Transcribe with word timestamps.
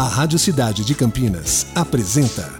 A 0.00 0.04
Rádio 0.04 0.38
Cidade 0.38 0.82
de 0.82 0.94
Campinas 0.94 1.66
apresenta. 1.74 2.59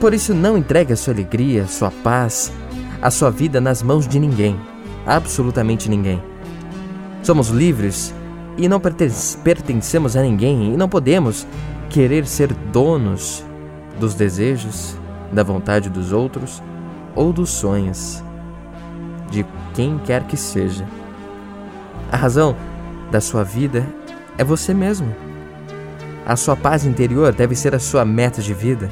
Por 0.00 0.14
isso, 0.14 0.32
não 0.32 0.56
entregue 0.56 0.92
a 0.92 0.96
sua 0.96 1.12
alegria, 1.12 1.66
sua 1.66 1.90
paz, 1.90 2.52
a 3.02 3.10
sua 3.10 3.30
vida 3.30 3.60
nas 3.60 3.82
mãos 3.82 4.06
de 4.06 4.18
ninguém. 4.20 4.58
Absolutamente 5.04 5.88
ninguém. 5.88 6.22
Somos 7.22 7.48
livres 7.48 8.14
e 8.56 8.68
não 8.68 8.78
perten- 8.78 9.10
pertencemos 9.42 10.16
a 10.16 10.22
ninguém 10.22 10.72
e 10.72 10.76
não 10.76 10.88
podemos 10.88 11.46
querer 11.90 12.26
ser 12.26 12.52
donos 12.72 13.44
dos 13.98 14.14
desejos, 14.14 14.96
da 15.32 15.42
vontade 15.42 15.90
dos 15.90 16.12
outros 16.12 16.62
ou 17.14 17.32
dos 17.32 17.50
sonhos 17.50 18.22
de 19.30 19.44
quem 19.74 19.98
quer 19.98 20.24
que 20.24 20.36
seja. 20.36 20.86
A 22.10 22.16
razão 22.16 22.56
da 23.10 23.20
sua 23.20 23.44
vida 23.44 23.84
é 24.38 24.44
você 24.44 24.72
mesmo. 24.72 25.14
A 26.24 26.36
sua 26.36 26.56
paz 26.56 26.84
interior 26.84 27.32
deve 27.32 27.54
ser 27.54 27.74
a 27.74 27.78
sua 27.78 28.04
meta 28.04 28.40
de 28.40 28.54
vida. 28.54 28.88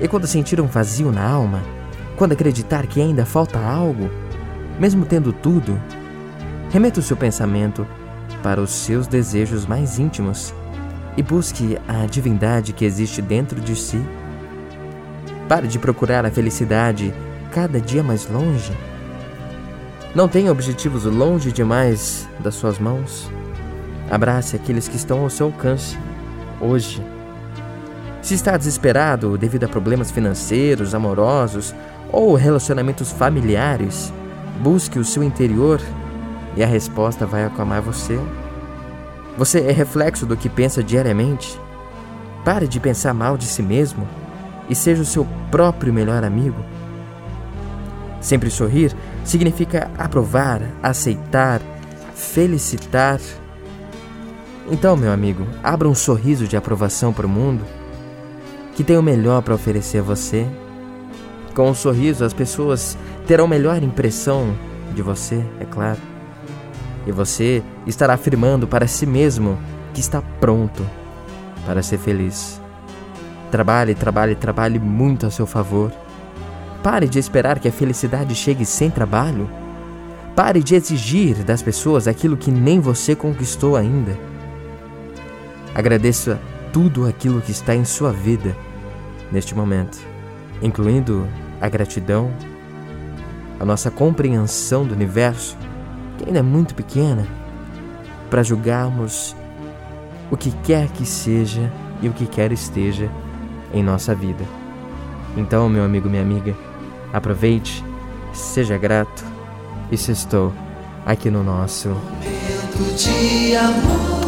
E 0.00 0.08
quando 0.08 0.26
sentir 0.26 0.60
um 0.60 0.66
vazio 0.66 1.12
na 1.12 1.22
alma, 1.22 1.62
quando 2.16 2.32
acreditar 2.32 2.86
que 2.86 3.00
ainda 3.00 3.26
falta 3.26 3.58
algo, 3.58 4.10
mesmo 4.78 5.04
tendo 5.04 5.32
tudo, 5.32 5.78
remeta 6.70 7.00
o 7.00 7.02
seu 7.02 7.16
pensamento 7.16 7.86
para 8.42 8.60
os 8.60 8.70
seus 8.70 9.06
desejos 9.06 9.66
mais 9.66 9.98
íntimos 9.98 10.54
e 11.16 11.22
busque 11.22 11.78
a 11.86 12.06
divindade 12.06 12.72
que 12.72 12.84
existe 12.84 13.20
dentro 13.20 13.60
de 13.60 13.76
si. 13.76 14.00
Pare 15.48 15.66
de 15.66 15.78
procurar 15.78 16.24
a 16.24 16.30
felicidade 16.30 17.12
cada 17.52 17.80
dia 17.80 18.02
mais 18.02 18.26
longe. 18.28 18.72
Não 20.14 20.28
tenha 20.28 20.50
objetivos 20.50 21.04
longe 21.04 21.52
demais 21.52 22.28
das 22.38 22.54
suas 22.54 22.78
mãos. 22.78 23.30
Abrace 24.10 24.56
aqueles 24.56 24.88
que 24.88 24.96
estão 24.96 25.20
ao 25.20 25.30
seu 25.30 25.46
alcance 25.46 25.96
hoje. 26.60 27.02
Se 28.22 28.34
está 28.34 28.56
desesperado 28.56 29.38
devido 29.38 29.64
a 29.64 29.68
problemas 29.68 30.10
financeiros, 30.10 30.94
amorosos 30.94 31.74
ou 32.12 32.34
relacionamentos 32.34 33.10
familiares, 33.10 34.12
busque 34.60 34.98
o 34.98 35.04
seu 35.04 35.22
interior 35.22 35.80
e 36.56 36.62
a 36.62 36.66
resposta 36.66 37.24
vai 37.24 37.44
acalmar 37.44 37.80
você. 37.80 38.20
Você 39.38 39.60
é 39.60 39.72
reflexo 39.72 40.26
do 40.26 40.36
que 40.36 40.48
pensa 40.48 40.82
diariamente. 40.82 41.58
Pare 42.44 42.68
de 42.68 42.78
pensar 42.78 43.14
mal 43.14 43.38
de 43.38 43.46
si 43.46 43.62
mesmo 43.62 44.06
e 44.68 44.74
seja 44.74 45.02
o 45.02 45.06
seu 45.06 45.26
próprio 45.50 45.92
melhor 45.92 46.22
amigo. 46.22 46.62
Sempre 48.20 48.50
sorrir 48.50 48.94
significa 49.24 49.90
aprovar, 49.96 50.60
aceitar, 50.82 51.62
felicitar. 52.14 53.18
Então, 54.70 54.94
meu 54.94 55.10
amigo, 55.10 55.46
abra 55.62 55.88
um 55.88 55.94
sorriso 55.94 56.46
de 56.46 56.56
aprovação 56.56 57.14
para 57.14 57.26
o 57.26 57.30
mundo 57.30 57.64
que 58.80 58.84
tem 58.84 58.96
o 58.96 59.02
melhor 59.02 59.42
para 59.42 59.54
oferecer 59.54 59.98
a 59.98 60.02
você. 60.02 60.46
Com 61.54 61.68
um 61.68 61.74
sorriso, 61.74 62.24
as 62.24 62.32
pessoas 62.32 62.96
terão 63.26 63.46
melhor 63.46 63.82
impressão 63.82 64.56
de 64.94 65.02
você, 65.02 65.44
é 65.60 65.66
claro. 65.66 65.98
E 67.06 67.12
você 67.12 67.62
estará 67.86 68.14
afirmando 68.14 68.66
para 68.66 68.86
si 68.86 69.04
mesmo 69.04 69.58
que 69.92 70.00
está 70.00 70.22
pronto 70.22 70.82
para 71.66 71.82
ser 71.82 71.98
feliz. 71.98 72.58
Trabalhe, 73.50 73.94
trabalhe, 73.94 74.34
trabalhe 74.34 74.78
muito 74.78 75.26
a 75.26 75.30
seu 75.30 75.46
favor. 75.46 75.92
Pare 76.82 77.06
de 77.06 77.18
esperar 77.18 77.58
que 77.58 77.68
a 77.68 77.72
felicidade 77.72 78.34
chegue 78.34 78.64
sem 78.64 78.88
trabalho. 78.88 79.46
Pare 80.34 80.62
de 80.62 80.74
exigir 80.74 81.44
das 81.44 81.60
pessoas 81.60 82.08
aquilo 82.08 82.34
que 82.34 82.50
nem 82.50 82.80
você 82.80 83.14
conquistou 83.14 83.76
ainda. 83.76 84.16
Agradeça 85.74 86.40
tudo 86.72 87.06
aquilo 87.06 87.42
que 87.42 87.52
está 87.52 87.74
em 87.74 87.84
sua 87.84 88.10
vida 88.10 88.56
neste 89.30 89.54
momento, 89.54 89.98
incluindo 90.62 91.26
a 91.60 91.68
gratidão, 91.68 92.30
a 93.58 93.64
nossa 93.64 93.90
compreensão 93.90 94.86
do 94.86 94.94
universo, 94.94 95.56
que 96.18 96.24
ainda 96.26 96.38
é 96.38 96.42
muito 96.42 96.74
pequena, 96.74 97.26
para 98.28 98.42
julgarmos 98.42 99.34
o 100.30 100.36
que 100.36 100.50
quer 100.62 100.88
que 100.88 101.04
seja 101.04 101.70
e 102.00 102.08
o 102.08 102.12
que 102.12 102.26
quer 102.26 102.52
esteja 102.52 103.10
em 103.72 103.82
nossa 103.82 104.14
vida. 104.14 104.44
Então, 105.36 105.68
meu 105.68 105.84
amigo, 105.84 106.08
minha 106.08 106.22
amiga, 106.22 106.54
aproveite, 107.12 107.84
seja 108.32 108.78
grato 108.78 109.24
e 109.90 109.96
sextou 109.96 110.52
aqui 111.04 111.30
no 111.30 111.42
nosso 111.42 111.96
Momento 112.80 112.96
de 112.96 113.56
amor. 113.56 114.19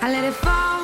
I 0.00 0.10
let 0.10 0.24
it 0.24 0.34
fall, 0.34 0.83